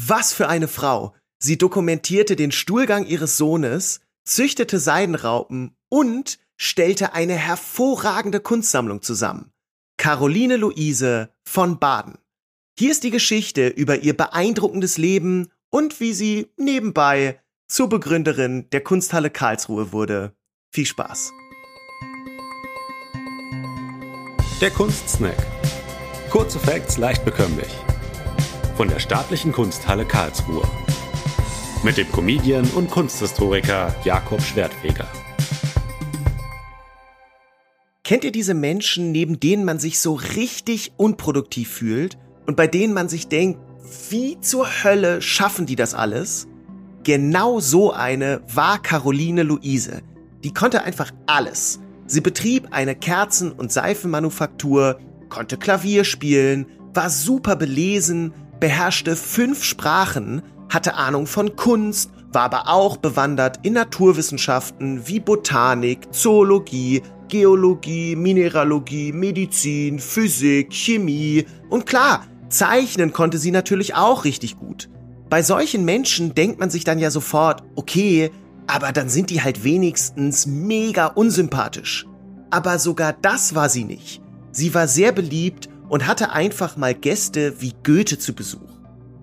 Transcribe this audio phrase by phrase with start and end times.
[0.00, 1.12] Was für eine Frau!
[1.42, 9.50] Sie dokumentierte den Stuhlgang ihres Sohnes, züchtete Seidenraupen und stellte eine hervorragende Kunstsammlung zusammen.
[9.96, 12.16] Caroline Luise von Baden.
[12.78, 18.84] Hier ist die Geschichte über ihr beeindruckendes Leben und wie sie nebenbei zur Begründerin der
[18.84, 20.32] Kunsthalle Karlsruhe wurde.
[20.72, 21.32] Viel Spaß.
[24.60, 25.44] Der Kunstsnack.
[26.30, 27.74] Kurze Facts leicht bekömmlich.
[28.78, 30.62] Von der Staatlichen Kunsthalle Karlsruhe.
[31.82, 35.04] Mit dem Comedian und Kunsthistoriker Jakob Schwertfeger.
[38.04, 42.94] Kennt ihr diese Menschen, neben denen man sich so richtig unproduktiv fühlt und bei denen
[42.94, 43.58] man sich denkt,
[44.10, 46.46] wie zur Hölle schaffen die das alles?
[47.02, 50.02] Genau so eine war Caroline Luise.
[50.44, 51.80] Die konnte einfach alles.
[52.06, 60.42] Sie betrieb eine Kerzen- und Seifenmanufaktur, konnte Klavier spielen, war super belesen, beherrschte fünf Sprachen,
[60.68, 69.12] hatte Ahnung von Kunst, war aber auch bewandert in Naturwissenschaften wie Botanik, Zoologie, Geologie, Mineralogie,
[69.12, 74.88] Medizin, Physik, Chemie und klar, zeichnen konnte sie natürlich auch richtig gut.
[75.28, 78.30] Bei solchen Menschen denkt man sich dann ja sofort, okay,
[78.66, 82.06] aber dann sind die halt wenigstens mega unsympathisch.
[82.50, 84.22] Aber sogar das war sie nicht.
[84.52, 88.78] Sie war sehr beliebt und hatte einfach mal Gäste wie Goethe zu Besuch.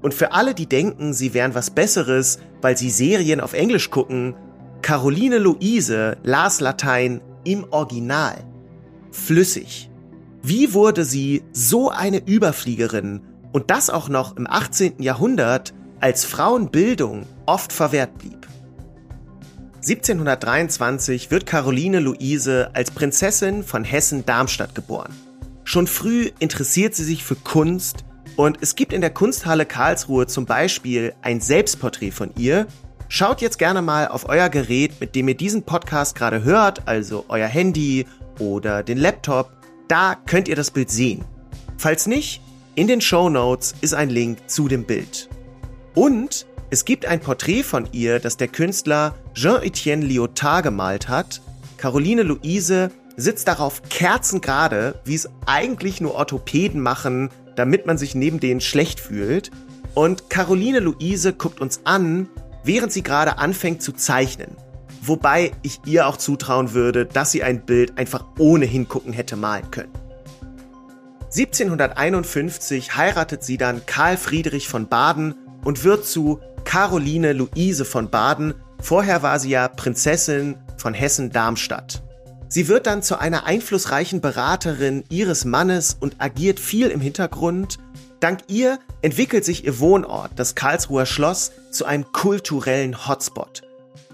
[0.00, 4.34] Und für alle, die denken, sie wären was Besseres, weil sie Serien auf Englisch gucken,
[4.82, 8.44] Caroline Luise las Latein im Original.
[9.10, 9.90] Flüssig.
[10.42, 13.20] Wie wurde sie so eine Überfliegerin
[13.52, 15.02] und das auch noch im 18.
[15.02, 18.46] Jahrhundert, als Frauenbildung oft verwehrt blieb?
[19.78, 25.12] 1723 wird Caroline Luise als Prinzessin von Hessen-Darmstadt geboren.
[25.68, 30.46] Schon früh interessiert sie sich für Kunst und es gibt in der Kunsthalle Karlsruhe zum
[30.46, 32.66] Beispiel ein Selbstporträt von ihr.
[33.10, 37.26] Schaut jetzt gerne mal auf euer Gerät, mit dem ihr diesen Podcast gerade hört, also
[37.28, 38.06] euer Handy
[38.38, 39.50] oder den Laptop.
[39.88, 41.26] Da könnt ihr das Bild sehen.
[41.76, 42.40] Falls nicht,
[42.74, 45.28] in den Show Notes ist ein Link zu dem Bild.
[45.94, 51.42] Und es gibt ein Porträt von ihr, das der Künstler Jean-Etienne Lyotard gemalt hat.
[51.76, 58.40] Caroline Luise sitzt darauf kerzengerade, wie es eigentlich nur Orthopäden machen, damit man sich neben
[58.40, 59.50] denen schlecht fühlt.
[59.94, 62.28] Und Caroline Luise guckt uns an,
[62.62, 64.56] während sie gerade anfängt zu zeichnen.
[65.02, 69.70] Wobei ich ihr auch zutrauen würde, dass sie ein Bild einfach ohne hingucken hätte malen
[69.70, 69.92] können.
[71.24, 78.54] 1751 heiratet sie dann Karl Friedrich von Baden und wird zu Caroline Luise von Baden.
[78.80, 82.02] Vorher war sie ja Prinzessin von Hessen-Darmstadt.
[82.50, 87.78] Sie wird dann zu einer einflussreichen Beraterin ihres Mannes und agiert viel im Hintergrund.
[88.20, 93.62] Dank ihr entwickelt sich ihr Wohnort, das Karlsruher Schloss, zu einem kulturellen Hotspot.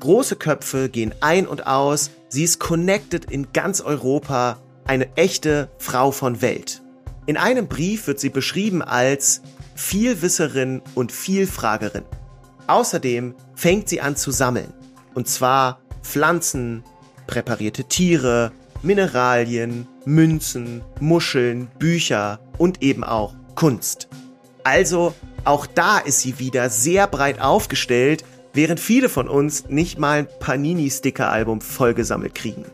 [0.00, 6.10] Große Köpfe gehen ein und aus, sie ist connected in ganz Europa, eine echte Frau
[6.10, 6.82] von Welt.
[7.26, 9.42] In einem Brief wird sie beschrieben als
[9.76, 12.04] Vielwisserin und Vielfragerin.
[12.66, 14.74] Außerdem fängt sie an zu sammeln.
[15.14, 16.82] Und zwar Pflanzen,
[17.26, 18.52] präparierte Tiere,
[18.82, 24.08] Mineralien, Münzen, Muscheln, Bücher und eben auch Kunst.
[24.62, 25.14] Also
[25.44, 30.28] auch da ist sie wieder sehr breit aufgestellt, während viele von uns nicht mal ein
[30.40, 32.64] Panini-Sticker-Album vollgesammelt kriegen.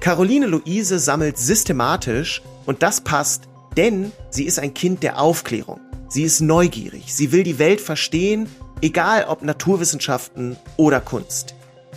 [0.00, 3.44] Caroline Luise sammelt systematisch und das passt,
[3.76, 5.80] denn sie ist ein Kind der Aufklärung.
[6.08, 8.48] Sie ist neugierig, sie will die Welt verstehen,
[8.82, 11.53] egal ob Naturwissenschaften oder Kunst.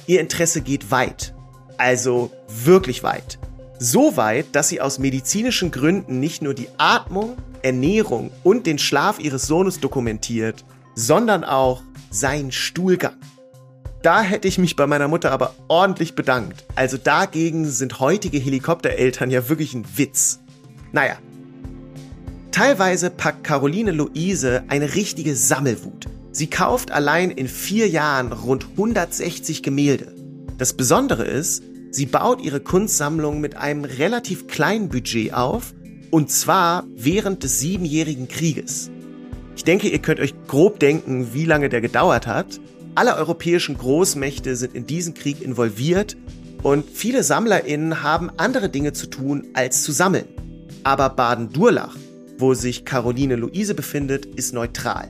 [0.08, 1.36] Ihr Interesse geht weit,
[1.78, 3.38] also wirklich weit.
[3.78, 9.20] So weit, dass sie aus medizinischen Gründen nicht nur die Atmung, Ernährung und den Schlaf
[9.20, 13.18] ihres Sohnes dokumentiert, sondern auch seinen Stuhlgang.
[14.02, 16.66] Da hätte ich mich bei meiner Mutter aber ordentlich bedankt.
[16.76, 20.40] Also dagegen sind heutige Helikoptereltern ja wirklich ein Witz.
[20.92, 21.18] Naja,
[22.58, 26.08] Teilweise packt Caroline Luise eine richtige Sammelwut.
[26.38, 30.14] Sie kauft allein in vier Jahren rund 160 Gemälde.
[30.60, 35.74] Das Besondere ist, sie baut ihre Kunstsammlung mit einem relativ kleinen Budget auf,
[36.12, 38.92] und zwar während des Siebenjährigen Krieges.
[39.56, 42.60] Ich denke, ihr könnt euch grob denken, wie lange der gedauert hat.
[42.94, 46.18] Alle europäischen Großmächte sind in diesen Krieg involviert
[46.62, 50.28] und viele SammlerInnen haben andere Dinge zu tun, als zu sammeln.
[50.84, 51.96] Aber Baden-Durlach
[52.40, 55.10] wo sich Caroline Luise befindet, ist neutral.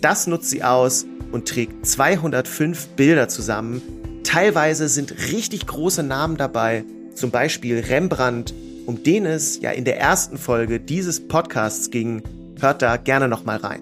[0.00, 3.82] Das nutzt sie aus und trägt 205 Bilder zusammen.
[4.24, 6.84] Teilweise sind richtig große Namen dabei,
[7.14, 8.54] zum Beispiel Rembrandt,
[8.86, 12.22] um den es ja in der ersten Folge dieses Podcasts ging.
[12.60, 13.80] Hört da gerne nochmal rein.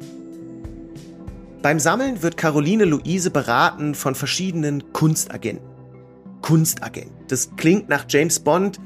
[1.62, 5.64] Beim Sammeln wird Caroline Luise beraten von verschiedenen Kunstagenten.
[6.42, 7.10] Kunstagent.
[7.28, 8.78] Das klingt nach James Bond,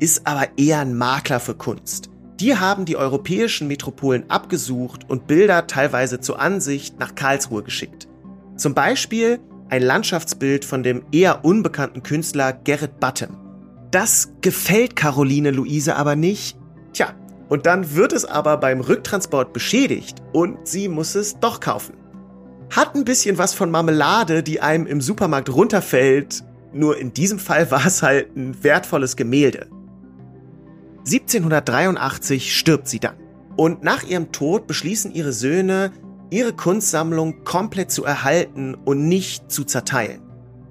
[0.00, 2.10] ist aber eher ein Makler für Kunst.
[2.40, 8.08] Die haben die europäischen Metropolen abgesucht und Bilder teilweise zur Ansicht nach Karlsruhe geschickt.
[8.56, 9.38] Zum Beispiel
[9.70, 13.36] ein Landschaftsbild von dem eher unbekannten Künstler Gerrit Button.
[13.90, 16.58] Das gefällt Caroline Luise aber nicht.
[16.92, 17.14] Tja,
[17.48, 21.94] und dann wird es aber beim Rücktransport beschädigt und sie muss es doch kaufen.
[22.70, 27.70] Hat ein bisschen was von Marmelade, die einem im Supermarkt runterfällt, nur in diesem Fall
[27.70, 29.68] war es halt ein wertvolles Gemälde.
[31.06, 33.14] 1783 stirbt sie dann.
[33.56, 35.92] Und nach ihrem Tod beschließen ihre Söhne,
[36.30, 40.20] ihre Kunstsammlung komplett zu erhalten und nicht zu zerteilen.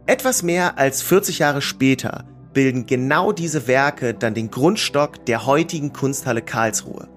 [0.05, 5.93] Etwas mehr als 40 Jahre später bilden genau diese Werke dann den Grundstock der heutigen
[5.93, 7.07] Kunsthalle Karlsruhe.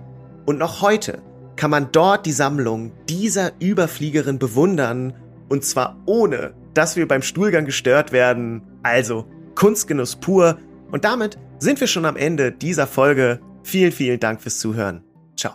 [0.46, 1.20] Und noch heute
[1.56, 5.12] kann man dort die Sammlung dieser Überfliegerin bewundern,
[5.48, 8.62] und zwar ohne, dass wir beim Stuhlgang gestört werden.
[8.82, 10.58] Also Kunstgenuss pur.
[10.92, 13.40] Und damit sind wir schon am Ende dieser Folge.
[13.62, 15.02] Vielen, vielen Dank fürs Zuhören.
[15.36, 15.54] Ciao.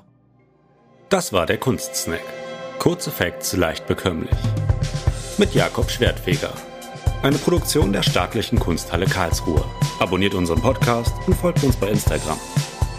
[1.09, 2.23] Das war der Kunstsnack.
[2.79, 4.35] Kurze Facts leicht bekömmlich.
[5.37, 6.53] Mit Jakob Schwertfeger.
[7.21, 9.63] Eine Produktion der Staatlichen Kunsthalle Karlsruhe.
[9.99, 12.37] Abonniert unseren Podcast und folgt uns bei Instagram.